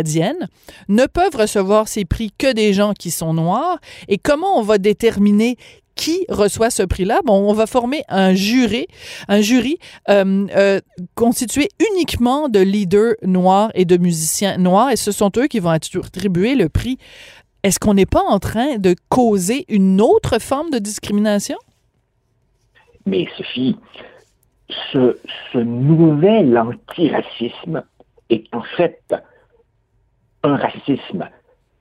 Ne 0.88 1.06
peuvent 1.06 1.36
recevoir 1.36 1.88
ces 1.88 2.04
prix 2.04 2.32
que 2.36 2.52
des 2.52 2.72
gens 2.72 2.92
qui 2.92 3.10
sont 3.10 3.34
noirs, 3.34 3.78
et 4.08 4.18
comment 4.18 4.58
on 4.58 4.62
va 4.62 4.78
déterminer 4.78 5.56
qui 5.94 6.24
reçoit 6.28 6.70
ce 6.70 6.84
prix-là? 6.84 7.20
Bon, 7.24 7.50
on 7.50 7.52
va 7.52 7.66
former 7.66 8.02
un 8.08 8.32
jury, 8.32 8.86
un 9.26 9.40
jury 9.40 9.78
euh, 10.08 10.46
euh, 10.56 10.80
constitué 11.16 11.68
uniquement 11.92 12.48
de 12.48 12.60
leaders 12.60 13.14
noirs 13.22 13.70
et 13.74 13.84
de 13.84 13.96
musiciens 13.96 14.56
noirs, 14.58 14.90
et 14.90 14.96
ce 14.96 15.12
sont 15.12 15.32
eux 15.36 15.48
qui 15.48 15.58
vont 15.58 15.70
attribuer 15.70 16.54
le 16.54 16.68
prix. 16.68 16.98
Est-ce 17.64 17.80
qu'on 17.80 17.94
n'est 17.94 18.06
pas 18.06 18.22
en 18.22 18.38
train 18.38 18.78
de 18.78 18.94
causer 19.08 19.64
une 19.68 20.00
autre 20.00 20.38
forme 20.40 20.70
de 20.70 20.78
discrimination? 20.78 21.58
Mais 23.04 23.26
Sophie, 23.36 23.76
ce, 24.92 25.18
ce 25.52 25.58
nouvel 25.58 26.56
antiracisme 26.56 27.82
est 28.30 28.44
en 28.52 28.62
fait 28.76 29.02
un 30.42 30.56
racisme, 30.56 31.28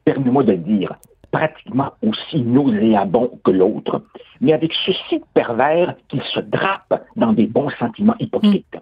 permets-moi 0.05 0.43
de 0.43 0.53
le 0.53 0.57
dire, 0.59 0.95
pratiquement 1.31 1.91
aussi 2.01 2.41
nauséabond 2.41 3.39
que 3.43 3.51
l'autre, 3.51 4.03
mais 4.41 4.53
avec 4.53 4.73
ceci 4.85 5.21
pervers 5.33 5.95
qu'il 6.07 6.21
se 6.23 6.39
drape 6.39 7.03
dans 7.15 7.33
des 7.33 7.47
bons 7.47 7.69
sentiments 7.71 8.15
hypocrites. 8.19 8.77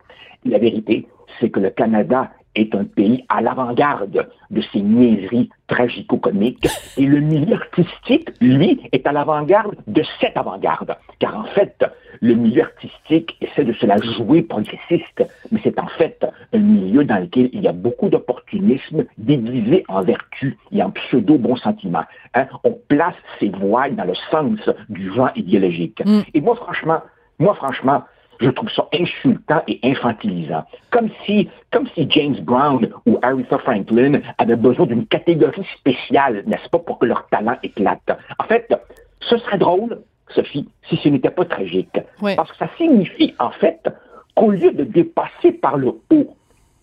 La 0.45 0.59
vérité, 0.59 1.07
c'est 1.39 1.49
que 1.49 1.59
le 1.59 1.71
Canada 1.71 2.31
est 2.55 2.73
un 2.75 2.83
pays 2.83 3.25
à 3.29 3.41
l'avant-garde 3.41 4.27
de 4.49 4.61
ces 4.71 4.81
niaiseries 4.81 5.49
tragico-comiques 5.67 6.67
et 6.97 7.05
le 7.05 7.19
milieu 7.19 7.55
artistique, 7.55 8.29
lui, 8.41 8.81
est 8.91 9.05
à 9.07 9.11
l'avant-garde 9.11 9.75
de 9.87 10.03
cette 10.19 10.37
avant-garde. 10.37 10.95
Car 11.19 11.37
en 11.37 11.45
fait, 11.45 11.83
le 12.21 12.33
milieu 12.35 12.63
artistique 12.63 13.35
essaie 13.41 13.63
de 13.63 13.73
se 13.73 13.85
la 13.85 13.97
jouer 13.97 14.41
progressiste, 14.41 15.23
mais 15.51 15.59
c'est 15.63 15.79
en 15.79 15.87
fait 15.87 16.25
un 16.53 16.59
milieu 16.59 17.03
dans 17.03 17.17
lequel 17.17 17.49
il 17.53 17.61
y 17.61 17.67
a 17.67 17.73
beaucoup 17.73 18.09
d'opportunisme 18.09 19.05
déguisé 19.17 19.83
en 19.87 20.01
vertu 20.01 20.57
et 20.71 20.81
en 20.83 20.91
pseudo-bon 20.91 21.55
sentiment. 21.55 22.03
Hein? 22.33 22.47
On 22.63 22.77
place 22.87 23.15
ses 23.39 23.49
voiles 23.49 23.95
dans 23.95 24.05
le 24.05 24.15
sens 24.31 24.69
du 24.89 25.09
vent 25.09 25.29
idéologique. 25.35 26.01
Mm. 26.05 26.21
Et 26.33 26.41
moi, 26.41 26.55
franchement, 26.55 27.01
moi, 27.39 27.53
franchement, 27.55 28.03
je 28.39 28.49
trouve 28.49 28.69
ça 28.69 28.87
insultant 28.93 29.61
et 29.67 29.79
infantilisant. 29.83 30.63
Comme 30.91 31.09
si, 31.25 31.49
comme 31.71 31.87
si 31.95 32.09
James 32.09 32.37
Brown 32.41 32.89
ou 33.05 33.17
Aretha 33.21 33.57
Franklin 33.59 34.19
avaient 34.37 34.55
besoin 34.55 34.85
d'une 34.85 35.05
catégorie 35.07 35.65
spéciale, 35.77 36.43
n'est-ce 36.45 36.69
pas, 36.69 36.79
pour 36.79 36.99
que 36.99 37.05
leur 37.05 37.27
talent 37.27 37.57
éclate. 37.63 38.17
En 38.39 38.43
fait, 38.45 38.73
ce 39.19 39.37
serait 39.37 39.57
drôle, 39.57 40.01
Sophie, 40.29 40.67
si 40.89 40.97
ce 40.97 41.09
n'était 41.09 41.29
pas 41.29 41.45
tragique. 41.45 41.99
Parce 42.35 42.51
que 42.51 42.57
ça 42.57 42.69
signifie, 42.77 43.33
en 43.39 43.51
fait, 43.51 43.87
qu'au 44.35 44.51
lieu 44.51 44.71
de 44.71 44.83
dépasser 44.83 45.51
par 45.51 45.77
le 45.77 45.87
haut 45.87 46.35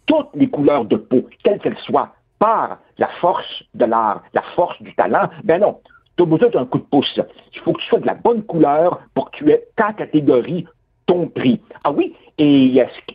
toutes 0.06 0.30
les 0.34 0.48
couleurs 0.48 0.84
de 0.84 0.96
peau, 0.96 1.28
quelles 1.44 1.60
qu'elles 1.60 1.78
soient, 1.78 2.14
par 2.38 2.78
la 2.98 3.06
force 3.20 3.62
de 3.74 3.84
l'art, 3.84 4.22
la 4.34 4.42
force 4.56 4.80
du 4.82 4.92
talent, 4.94 5.28
ben 5.44 5.60
non, 5.60 5.78
tu 6.16 6.24
as 6.24 6.26
besoin 6.26 6.48
d'un 6.48 6.66
coup 6.66 6.78
de 6.78 6.84
pouce. 6.84 7.20
Il 7.54 7.60
faut 7.60 7.72
que 7.72 7.80
tu 7.80 7.86
sois 7.86 8.00
de 8.00 8.06
la 8.06 8.14
bonne 8.14 8.42
couleur 8.42 9.00
pour 9.14 9.30
que 9.30 9.36
tu 9.36 9.50
aies 9.50 9.62
ta 9.76 9.92
catégorie 9.92 10.66
ton 11.06 11.28
prix. 11.28 11.60
Ah 11.84 11.92
oui, 11.92 12.14
et 12.38 12.64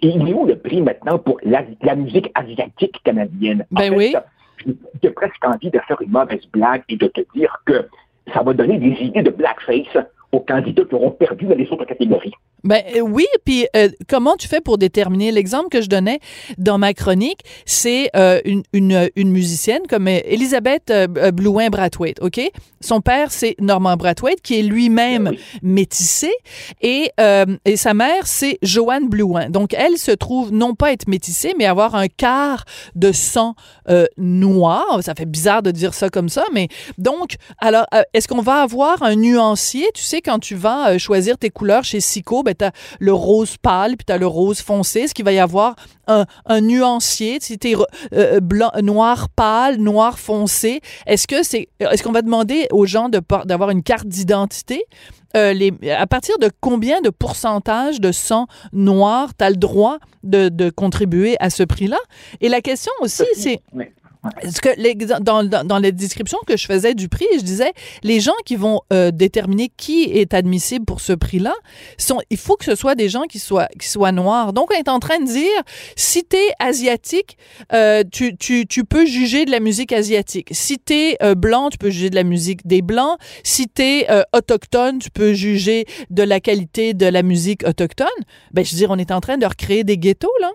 il 0.01 0.29
est 0.29 0.33
où 0.33 0.45
le 0.45 0.57
prix 0.57 0.81
maintenant 0.81 1.17
pour 1.19 1.39
la, 1.43 1.95
musique 1.95 2.31
asiatique 2.35 3.01
canadienne? 3.03 3.65
Ben 3.71 3.93
oui. 3.93 4.15
J'ai 5.01 5.11
presque 5.11 5.45
envie 5.45 5.69
de 5.69 5.79
faire 5.87 6.01
une 6.01 6.11
mauvaise 6.11 6.45
blague 6.51 6.83
et 6.89 6.97
de 6.97 7.07
te 7.07 7.21
dire 7.35 7.61
que 7.65 7.87
ça 8.33 8.41
va 8.41 8.53
donner 8.53 8.77
des 8.79 8.95
idées 9.03 9.21
de 9.21 9.29
blackface 9.29 9.97
aux 10.31 10.39
candidats 10.41 10.83
qui 10.83 10.95
auront 10.95 11.11
perdu 11.11 11.45
dans 11.45 11.55
les 11.55 11.69
autres 11.71 11.85
catégories. 11.85 12.33
Ben 12.63 12.81
euh, 12.95 12.99
oui, 13.01 13.25
puis 13.45 13.67
euh, 13.75 13.89
comment 14.09 14.35
tu 14.35 14.47
fais 14.47 14.61
pour 14.61 14.77
déterminer? 14.77 15.31
L'exemple 15.31 15.69
que 15.69 15.81
je 15.81 15.87
donnais 15.87 16.19
dans 16.57 16.77
ma 16.77 16.93
chronique, 16.93 17.41
c'est 17.65 18.09
euh, 18.15 18.41
une, 18.45 18.63
une, 18.73 19.09
une, 19.15 19.31
musicienne 19.31 19.81
comme 19.87 20.07
Elisabeth 20.07 20.91
Blouin 21.33 21.69
Brathwaite, 21.69 22.21
OK? 22.21 22.41
Son 22.81 23.01
père 23.01 23.31
c'est 23.31 23.55
Normand 23.59 23.95
Brathwaite 23.95 24.41
qui 24.41 24.59
est 24.59 24.63
lui-même 24.63 25.25
ben 25.25 25.37
métissé 25.61 26.31
et 26.81 27.11
et 27.65 27.75
sa 27.77 27.93
mère 27.93 28.25
c'est 28.25 28.57
Joanne 28.61 29.07
Blouin. 29.07 29.49
Donc 29.49 29.73
elle 29.73 29.97
se 29.97 30.11
trouve 30.11 30.51
non 30.51 30.73
pas 30.75 30.91
être 30.91 31.07
métissée 31.07 31.53
mais 31.57 31.65
avoir 31.65 31.95
un 31.95 32.07
quart 32.07 32.65
de 32.95 33.11
sang 33.11 33.55
noir, 34.17 34.99
ça 35.01 35.15
fait 35.15 35.25
bizarre 35.25 35.63
de 35.63 35.71
dire 35.71 35.93
ça 35.93 36.09
comme 36.09 36.29
ça 36.29 36.43
mais 36.53 36.67
donc 36.97 37.35
alors 37.59 37.85
est-ce 38.13 38.27
qu'on 38.27 38.41
va 38.41 38.61
avoir 38.61 39.03
un 39.03 39.15
nuancier, 39.15 39.85
tu 39.93 40.03
sais 40.03 40.16
quand 40.21 40.39
tu 40.39 40.55
vas 40.55 40.97
choisir 40.97 41.37
tes 41.37 41.49
couleurs 41.49 41.83
chez 41.83 41.99
Sico 41.99 42.43
ben, 42.43 42.55
tu 42.57 42.65
as 42.65 42.71
le 42.99 43.13
rose 43.13 43.57
pâle, 43.57 43.97
puis 43.97 44.05
tu 44.05 44.13
as 44.13 44.17
le 44.17 44.27
rose 44.27 44.59
foncé. 44.59 45.01
Est-ce 45.01 45.13
qu'il 45.13 45.25
va 45.25 45.33
y 45.33 45.39
avoir 45.39 45.75
un, 46.07 46.25
un 46.45 46.61
nuancier, 46.61 47.37
si 47.41 47.57
tu 47.57 47.71
es 47.71 48.41
blanc, 48.41 48.71
noir 48.81 49.29
pâle, 49.29 49.77
noir 49.77 50.19
foncé? 50.19 50.81
Est-ce 51.05 51.27
que 51.27 51.43
c'est, 51.43 51.69
est-ce 51.79 52.03
qu'on 52.03 52.11
va 52.11 52.21
demander 52.21 52.67
aux 52.71 52.85
gens 52.85 53.09
de, 53.09 53.21
d'avoir 53.45 53.69
une 53.69 53.83
carte 53.83 54.07
d'identité? 54.07 54.83
Euh, 55.35 55.53
les, 55.53 55.73
à 55.91 56.07
partir 56.07 56.39
de 56.39 56.49
combien 56.61 57.01
de 57.01 57.09
pourcentage 57.09 57.99
de 57.99 58.11
sang 58.13 58.47
noir 58.71 59.31
tu 59.37 59.43
as 59.43 59.49
le 59.49 59.57
droit 59.57 59.97
de, 60.23 60.49
de, 60.49 60.69
contribuer 60.69 61.35
à 61.39 61.49
ce 61.49 61.63
prix-là? 61.63 61.99
Et 62.39 62.49
la 62.49 62.61
question 62.61 62.91
aussi, 63.01 63.25
c'est... 63.35 63.59
Parce 64.21 64.59
que 64.59 65.19
dans, 65.19 65.43
dans, 65.43 65.63
dans, 65.63 65.77
les 65.77 65.91
descriptions 65.91 66.39
que 66.45 66.57
je 66.57 66.65
faisais 66.65 66.93
du 66.93 67.09
prix, 67.09 67.27
je 67.35 67.41
disais, 67.41 67.73
les 68.03 68.19
gens 68.19 68.35
qui 68.45 68.55
vont 68.55 68.81
euh, 68.91 69.11
déterminer 69.11 69.69
qui 69.75 70.03
est 70.03 70.33
admissible 70.33 70.85
pour 70.85 71.01
ce 71.01 71.13
prix-là, 71.13 71.53
il 72.29 72.37
faut 72.37 72.55
que 72.55 72.65
ce 72.65 72.75
soit 72.75 72.95
des 72.95 73.09
gens 73.09 73.23
qui 73.23 73.39
soient, 73.39 73.67
noirs. 74.11 74.53
Donc, 74.53 74.71
on 74.71 74.77
est 74.77 74.89
en 74.89 74.99
train 74.99 75.19
de 75.19 75.25
dire, 75.25 75.61
si 75.95 76.25
tu 76.25 76.37
es 76.37 76.49
asiatique, 76.59 77.37
euh, 77.73 78.03
tu, 78.11 78.83
peux 78.85 79.05
juger 79.05 79.45
de 79.45 79.51
la 79.51 79.59
musique 79.59 79.91
asiatique. 79.91 80.49
Si 80.51 80.79
tu 80.79 80.93
es 80.93 81.17
euh, 81.23 81.35
blanc, 81.35 81.69
tu 81.69 81.77
peux 81.77 81.89
juger 81.89 82.09
de 82.09 82.15
la 82.15 82.23
musique 82.23 82.65
des 82.65 82.81
blancs. 82.81 83.17
Si 83.43 83.67
tu 83.67 83.81
es 83.81 84.11
euh, 84.11 84.23
autochtone, 84.33 84.99
tu 84.99 85.09
peux 85.09 85.33
juger 85.33 85.85
de 86.09 86.23
la 86.23 86.39
qualité 86.39 86.93
de 86.93 87.05
la 87.05 87.23
musique 87.23 87.67
autochtone. 87.67 88.07
Ben, 88.51 88.63
je 88.63 88.71
veux 88.71 88.77
dire, 88.77 88.91
on 88.91 88.97
est 88.97 89.11
en 89.11 89.19
train 89.19 89.37
de 89.37 89.45
recréer 89.45 89.83
des 89.83 89.97
ghettos, 89.97 90.31
là. 90.41 90.51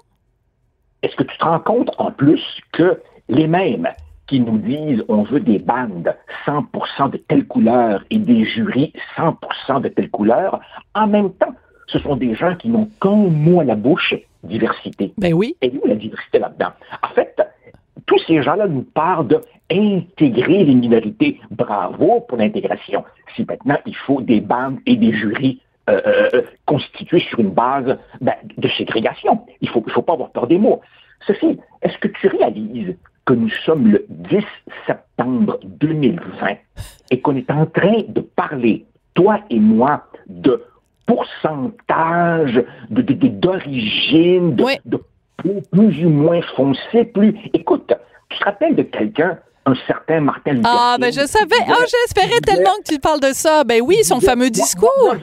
Est-ce 1.03 1.17
que 1.17 1.25
tu 1.25 1.37
te 1.37 1.45
rends 1.45 1.61
compte, 1.61 1.91
en 1.99 2.13
plus, 2.13 2.41
que 2.73 3.01
les 3.29 3.47
mêmes 3.47 3.89
qui 4.27 4.41
nous 4.41 4.59
disent 4.59 5.05
on 5.09 5.23
veut 5.23 5.41
des 5.41 5.59
bandes 5.59 6.15
100% 6.47 7.11
de 7.11 7.17
telle 7.19 7.47
couleur 7.47 8.05
et 8.11 8.19
des 8.19 8.45
jurys 8.45 8.93
100% 9.17 9.81
de 9.83 9.89
telle 9.89 10.11
couleur, 10.11 10.61
en 10.95 11.07
même 11.07 11.33
temps, 11.35 11.55
ce 11.87 11.99
sont 11.99 12.17
des 12.17 12.35
gens 12.35 12.57
qui 12.57 12.69
n'ont 12.69 12.89
qu'un 13.01 13.15
mot 13.15 13.61
à 13.61 13.65
la 13.65 13.75
bouche, 13.75 14.15
diversité. 14.43 15.13
Ben 15.19 15.35
oui. 15.35 15.57
Et 15.61 15.71
où 15.71 15.87
la 15.87 15.95
diversité 15.95 16.39
là-dedans? 16.39 16.71
En 17.03 17.09
fait, 17.09 17.41
tous 18.07 18.19
ces 18.27 18.43
gens-là 18.43 18.67
nous 18.67 18.83
parlent 18.83 19.29
d'intégrer 19.29 20.65
les 20.65 20.75
minorités. 20.75 21.41
Bravo 21.51 22.21
pour 22.21 22.39
l'intégration. 22.39 23.05
Si 23.37 23.45
maintenant 23.45 23.79
il 23.87 23.97
faut 23.97 24.21
des 24.21 24.41
bandes 24.41 24.79
et 24.87 24.97
des 24.97 25.13
jurys 25.13 25.61
euh, 25.91 26.01
euh, 26.07 26.31
euh, 26.35 26.43
constitués 26.65 27.19
sur 27.19 27.41
une 27.41 27.51
base 27.51 27.99
ben, 28.21 28.35
de 28.57 28.69
ségrégation. 28.69 29.45
Il 29.61 29.67
ne 29.69 29.73
faut, 29.73 29.83
il 29.85 29.93
faut 29.93 30.03
pas 30.03 30.13
avoir 30.13 30.31
peur 30.31 30.47
des 30.47 30.57
mots. 30.57 30.81
Ceci, 31.27 31.59
est-ce 31.83 31.99
que 31.99 32.07
tu 32.07 32.29
réalises 32.29 32.95
que 33.25 33.35
nous 33.35 33.51
sommes 33.65 33.89
le 33.89 34.05
10 34.09 34.45
septembre 34.87 35.59
2020 35.65 36.57
et 37.11 37.21
qu'on 37.21 37.37
est 37.37 37.51
en 37.51 37.67
train 37.67 38.03
de 38.09 38.21
parler, 38.21 38.85
toi 39.15 39.41
et 39.51 39.61
moi, 39.61 40.07
de 40.27 40.63
pourcentage 41.07 42.65
d'origine, 42.91 44.55
de, 44.57 44.65
de, 44.85 45.01
plus 45.71 46.05
ou 46.05 46.11
moins 46.11 46.41
foncé, 46.57 47.05
plus... 47.05 47.35
Écoute, 47.53 47.93
tu 48.29 48.39
te 48.39 48.45
rappelles 48.45 48.77
de 48.77 48.83
quelqu'un 48.83 49.39
un 49.67 49.75
certain 49.87 50.21
Martin 50.21 50.55
Luther 50.55 50.71
Ah, 50.73 50.97
ben 51.01 51.13
je 51.13 51.25
savais. 51.27 51.55
Ah, 51.69 51.85
j'espérais 51.87 52.41
tellement 52.41 52.75
que 52.85 52.93
tu 52.93 52.99
parles 52.99 53.21
de 53.21 53.33
ça. 53.33 53.63
Ben 53.63 53.81
oui, 53.81 54.03
son 54.03 54.21
fameux 54.21 54.51
discours. 54.51 55.17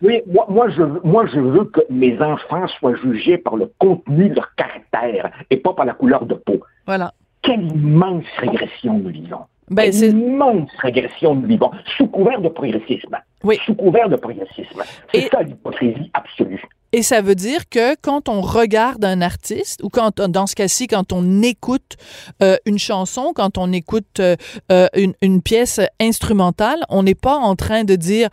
oui, 0.00 0.22
moi, 0.26 0.46
moi, 0.48 0.70
je, 0.70 0.82
moi, 1.04 1.26
je 1.26 1.40
veux 1.40 1.64
que 1.64 1.80
mes 1.90 2.18
enfants 2.20 2.66
soient 2.78 2.96
jugés 2.96 3.36
par 3.36 3.56
le 3.56 3.70
contenu 3.78 4.30
de 4.30 4.36
leur 4.36 4.54
caractère 4.54 5.30
et 5.50 5.58
pas 5.58 5.74
par 5.74 5.84
la 5.84 5.92
couleur 5.92 6.24
de 6.24 6.34
peau. 6.34 6.60
Voilà 6.86 7.12
quelle 7.42 7.70
immense 7.72 8.24
régression 8.38 8.98
nous 8.98 9.10
vivons. 9.10 9.44
Ben, 9.70 9.90
quelle 9.90 10.10
immense 10.10 10.70
régression 10.78 11.34
nous 11.34 11.46
vivons, 11.46 11.70
sous 11.96 12.06
couvert 12.06 12.40
de 12.40 12.48
progressisme. 12.48 13.18
Oui. 13.42 13.58
Sous 13.64 13.74
couvert 13.74 14.08
de 14.08 14.16
progressisme. 14.16 14.82
C'est 15.12 15.28
ça 15.30 15.42
l'hypocrisie 15.42 16.10
absolue. 16.14 16.62
Et 16.94 17.02
ça 17.02 17.22
veut 17.22 17.34
dire 17.34 17.70
que 17.70 17.94
quand 18.02 18.28
on 18.28 18.42
regarde 18.42 19.02
un 19.02 19.22
artiste, 19.22 19.80
ou 19.82 19.88
quand, 19.88 20.20
dans 20.20 20.46
ce 20.46 20.54
cas-ci, 20.54 20.88
quand 20.88 21.12
on 21.14 21.40
écoute 21.40 21.96
euh, 22.42 22.58
une 22.66 22.78
chanson, 22.78 23.32
quand 23.34 23.56
on 23.56 23.72
écoute 23.72 24.20
euh, 24.20 24.36
euh, 24.70 24.88
une, 24.94 25.14
une, 25.22 25.40
pièce 25.40 25.80
instrumentale, 25.98 26.84
on 26.90 27.02
n'est 27.02 27.14
pas 27.14 27.36
en 27.36 27.56
train 27.56 27.84
de 27.84 27.96
dire 27.96 28.28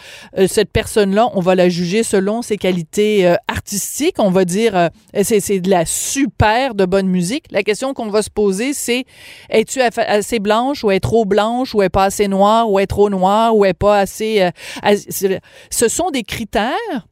cette 0.47 0.73
personne-là, 0.73 1.29
on 1.33 1.39
va 1.39 1.55
la 1.55 1.69
juger 1.69 2.03
selon 2.03 2.41
ses 2.41 2.57
qualités 2.57 3.33
artistiques. 3.47 4.15
On 4.19 4.29
va 4.29 4.43
dire 4.43 4.89
c'est 5.23 5.59
de 5.59 5.69
la 5.69 5.85
super 5.85 6.75
de 6.75 6.85
bonne 6.85 7.07
musique. 7.07 7.45
La 7.51 7.63
question 7.63 7.93
qu'on 7.93 8.09
va 8.09 8.21
se 8.21 8.29
poser, 8.29 8.73
c'est 8.73 9.05
es-tu 9.49 9.79
assez 9.81 10.39
blanche 10.39 10.83
ou 10.83 10.91
est 10.91 10.99
trop 10.99 11.23
blanche 11.23 11.73
ou 11.73 11.81
est 11.81 11.89
pas 11.89 12.05
assez 12.05 12.27
noire 12.27 12.69
ou 12.69 12.79
est 12.79 12.87
trop 12.87 13.09
noire 13.09 13.55
ou 13.55 13.63
est 13.63 13.73
pas 13.73 13.99
assez 13.99 14.49
ce 15.09 15.87
sont 15.87 16.11
des 16.11 16.23
critères 16.23 17.07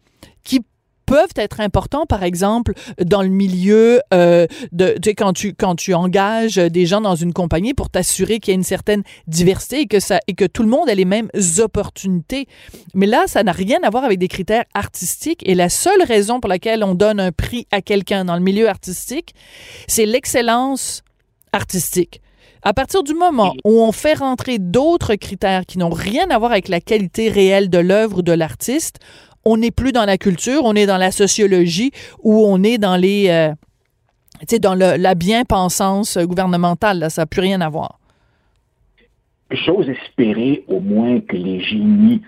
peuvent 1.08 1.34
être 1.38 1.62
importants, 1.62 2.06
par 2.06 2.24
exemple, 2.24 2.74
dans 3.04 3.24
le 3.24 3.30
milieu 3.30 4.02
euh, 4.14 4.46
de, 4.74 4.94
tu 5.02 5.10
sais, 5.10 5.16
quand 5.16 5.34
tu 5.34 5.54
quand 5.54 5.76
tu 5.76 5.94
engages 5.96 6.58
des 6.58 6.86
gens 6.86 7.02
dans 7.02 7.16
une 7.16 7.34
compagnie 7.34 7.74
pour 7.74 7.90
t'assurer 7.90 8.40
qu'il 8.40 8.52
y 8.52 8.56
a 8.56 8.60
une 8.60 8.64
certaine 8.64 9.04
diversité 9.26 9.82
et 9.82 9.88
que 9.88 10.00
ça 10.00 10.20
et 10.28 10.34
que 10.34 10.46
tout 10.46 10.62
le 10.62 10.70
monde 10.70 10.90
ait 10.90 10.96
les 10.96 11.06
mêmes 11.06 11.30
opportunités. 11.60 12.48
Mais 12.94 13.08
là, 13.08 13.24
ça 13.26 13.42
n'a 13.44 13.54
rien 13.54 13.80
à 13.84 13.90
voir 13.90 14.04
avec 14.04 14.20
des 14.20 14.28
critères 14.28 14.66
artistiques 14.74 15.42
et 15.48 15.56
la 15.56 15.70
seule 15.70 16.04
raison 16.04 16.40
pour 16.40 16.50
laquelle 16.50 16.84
on 16.84 16.94
donne 16.94 17.20
un 17.20 17.32
prix 17.32 17.68
à 17.72 17.82
quelqu'un 17.82 18.26
dans 18.26 18.36
le 18.36 18.42
milieu 18.42 18.68
artistique, 18.68 19.34
c'est 19.88 20.06
l'excellence 20.06 21.04
artistique. 21.54 22.22
À 22.64 22.74
partir 22.74 23.04
du 23.04 23.14
moment 23.14 23.54
où 23.64 23.82
on 23.82 23.92
fait 23.92 24.16
rentrer 24.16 24.58
d'autres 24.60 25.16
critères 25.16 25.66
qui 25.66 25.78
n'ont 25.78 25.90
rien 25.90 26.30
à 26.30 26.38
voir 26.38 26.52
avec 26.52 26.68
la 26.68 26.82
qualité 26.82 27.30
réelle 27.30 27.70
de 27.70 27.78
l'œuvre 27.78 28.18
ou 28.18 28.22
de 28.22 28.34
l'artiste, 28.34 28.98
on 29.48 29.58
n'est 29.58 29.72
plus 29.72 29.94
dans 29.94 30.06
la 30.06 30.18
culture, 30.18 30.62
on 30.64 30.76
est 30.76 30.86
dans 30.86 30.98
la 30.98 31.12
sociologie 31.12 31.92
ou 32.22 32.46
on 32.46 32.62
est 32.64 32.78
dans 32.78 32.98
les 32.98 33.30
euh, 33.30 33.54
dans 34.60 34.76
la 34.76 35.16
bien-pensance 35.16 36.18
gouvernementale. 36.18 37.00
Là, 37.00 37.10
ça 37.10 37.24
n'a 37.24 37.26
plus 37.26 37.42
rien 37.42 37.62
à 37.62 37.70
voir. 37.70 38.00
J'ose 39.50 39.90
espérer 39.90 40.64
au 40.68 40.80
moins 40.80 41.22
que 41.22 41.38
les 41.38 41.62
génies 41.62 42.22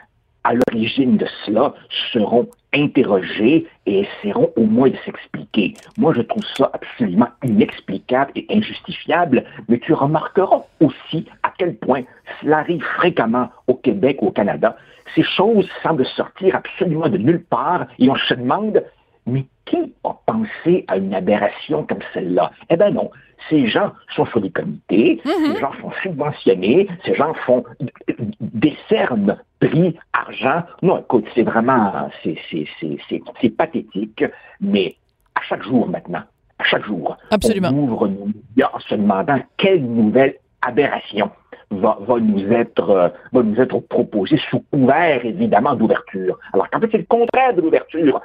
à 0.43 0.53
l'origine 0.53 1.17
de 1.17 1.27
cela 1.46 1.74
seront 2.13 2.48
interrogés 2.74 3.67
et 3.86 4.01
essaieront 4.01 4.51
au 4.55 4.65
moins 4.65 4.89
de 4.89 4.98
s'expliquer. 5.05 5.74
Moi, 5.98 6.13
je 6.13 6.22
trouve 6.22 6.43
ça 6.55 6.69
absolument 6.74 7.27
inexplicable 7.43 8.31
et 8.36 8.46
injustifiable, 8.50 9.43
mais 9.67 9.79
tu 9.79 9.93
remarqueras 9.93 10.62
aussi 10.79 11.25
à 11.43 11.51
quel 11.58 11.75
point 11.77 12.03
cela 12.41 12.60
arrive 12.60 12.84
fréquemment 12.98 13.50
au 13.67 13.75
Québec 13.75 14.22
ou 14.22 14.27
au 14.27 14.31
Canada. 14.31 14.77
Ces 15.15 15.24
choses 15.24 15.67
semblent 15.81 16.05
sortir 16.05 16.55
absolument 16.55 17.10
de 17.10 17.17
nulle 17.17 17.43
part 17.43 17.88
et 17.98 18.10
on 18.10 18.15
se 18.15 18.34
demande, 18.36 18.84
mais 19.29 19.45
qui 19.65 19.93
a 20.03 20.13
pensé 20.25 20.86
à 20.88 20.98
une 20.98 21.13
aberration 21.13 21.83
comme 21.83 22.00
celle-là? 22.13 22.51
Eh 22.69 22.77
bien 22.77 22.91
non, 22.91 23.09
ces 23.50 23.67
gens 23.67 23.91
sont 24.15 24.25
sur 24.25 24.41
des 24.41 24.50
comités, 24.50 25.21
mm-hmm. 25.24 25.53
ces 25.53 25.59
gens 25.59 25.71
sont 25.81 25.91
subventionnés, 26.03 26.88
ces 27.05 27.15
gens 27.15 27.33
font 27.45 27.63
décernent 28.41 29.38
prix, 29.59 29.95
argent. 30.13 30.63
Non, 30.81 31.00
écoute, 31.00 31.25
c'est 31.36 31.43
vraiment, 31.43 32.09
c'est 32.24 33.50
pathétique, 33.50 34.24
mais 34.59 34.95
à 35.36 35.41
chaque 35.41 35.63
jour 35.63 35.88
maintenant, 35.88 36.24
à 36.57 36.63
chaque 36.63 36.86
jour, 36.86 37.17
Absolument. 37.31 37.69
on 37.69 37.77
ouvre 37.77 38.07
nos 38.07 38.25
médias 38.25 38.69
en 38.74 38.79
se 38.79 38.95
demandant 38.95 39.39
quelle 39.57 39.83
nouvelle 39.83 40.36
aberration 40.61 41.31
va, 41.71 41.97
nous 42.19 42.51
être 42.51 42.89
euh, 42.89 43.09
va 43.31 43.65
proposée 43.81 44.39
sous 44.49 44.63
couvert 44.71 45.23
évidemment 45.25 45.75
d'ouverture. 45.75 46.39
Alors 46.53 46.69
qu'en 46.69 46.79
fait 46.79 46.89
c'est 46.91 46.97
le 46.97 47.05
contraire 47.05 47.53
de 47.53 47.61
l'ouverture? 47.61 48.21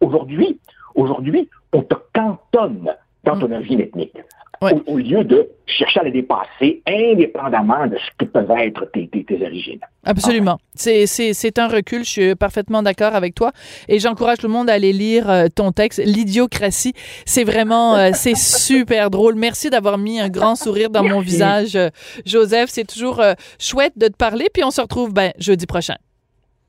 Aujourd'hui, 0.00 0.58
aujourd'hui, 0.94 1.48
on 1.72 1.82
te 1.82 1.94
cantonne 2.14 2.94
dans 3.24 3.38
ton 3.38 3.52
origine 3.52 3.80
ethnique 3.80 4.16
au, 4.60 4.96
lieu 4.96 5.24
de 5.24 5.48
chercher 5.66 6.00
à 6.00 6.04
les 6.04 6.10
dépasser 6.10 6.82
indépendamment 6.86 7.86
de 7.86 7.96
ce 7.96 8.10
que 8.18 8.24
peuvent 8.24 8.50
être 8.58 8.90
tes, 8.92 9.08
origines. 9.42 9.80
Absolument. 10.04 10.58
C'est 10.74 11.58
un 11.58 11.68
recul, 11.68 12.04
je 12.04 12.10
suis 12.10 12.34
parfaitement 12.34 12.82
d'accord 12.82 13.14
avec 13.14 13.34
toi. 13.34 13.52
Et 13.88 13.98
j'encourage 13.98 14.38
tout 14.38 14.46
le 14.46 14.52
monde 14.52 14.70
à 14.70 14.74
aller 14.74 14.92
lire 14.92 15.30
euh, 15.30 15.46
ton 15.54 15.72
texte, 15.72 16.00
L'idiocratie. 16.04 16.94
C'est 17.26 17.44
vraiment, 17.44 17.96
euh, 17.96 18.10
c'est 18.14 18.36
super 18.36 19.10
drôle. 19.10 19.34
Merci 19.34 19.70
d'avoir 19.70 19.98
mis 19.98 20.20
un 20.20 20.28
grand 20.28 20.56
sourire 20.56 20.90
dans 20.90 21.02
mon 21.02 21.20
visage, 21.20 21.76
euh, 21.76 21.88
Joseph. 22.24 22.70
C'est 22.70 22.86
toujours 22.86 23.22
chouette 23.58 23.92
de 23.96 24.08
te 24.08 24.16
parler. 24.16 24.46
Puis 24.52 24.64
on 24.64 24.70
se 24.70 24.80
retrouve 24.80 25.12
ben, 25.12 25.32
jeudi 25.38 25.66
prochain. 25.66 25.96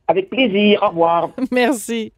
Avec 0.08 0.30
plaisir. 0.30 0.82
Au 0.84 0.90
revoir. 0.90 1.30
Merci. 1.52 2.12